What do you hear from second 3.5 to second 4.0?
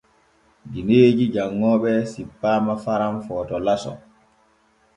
laso.